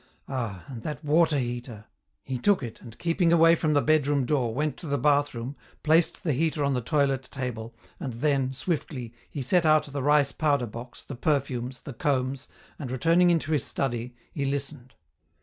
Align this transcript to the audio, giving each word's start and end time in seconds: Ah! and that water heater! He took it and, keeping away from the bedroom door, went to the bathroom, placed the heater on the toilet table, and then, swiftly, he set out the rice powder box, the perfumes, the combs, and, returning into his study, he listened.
Ah! 0.27 0.63
and 0.65 0.81
that 0.81 1.05
water 1.05 1.37
heater! 1.37 1.85
He 2.23 2.39
took 2.39 2.63
it 2.63 2.81
and, 2.81 2.97
keeping 2.97 3.31
away 3.31 3.53
from 3.53 3.73
the 3.73 3.83
bedroom 3.83 4.25
door, 4.25 4.51
went 4.51 4.75
to 4.77 4.87
the 4.87 4.97
bathroom, 4.97 5.55
placed 5.83 6.23
the 6.23 6.33
heater 6.33 6.63
on 6.63 6.73
the 6.73 6.81
toilet 6.81 7.25
table, 7.29 7.75
and 7.99 8.13
then, 8.13 8.51
swiftly, 8.51 9.13
he 9.29 9.43
set 9.43 9.63
out 9.63 9.85
the 9.85 10.01
rice 10.01 10.31
powder 10.31 10.65
box, 10.65 11.05
the 11.05 11.15
perfumes, 11.15 11.81
the 11.81 11.93
combs, 11.93 12.47
and, 12.79 12.89
returning 12.89 13.29
into 13.29 13.51
his 13.51 13.63
study, 13.63 14.15
he 14.31 14.43
listened. 14.45 14.95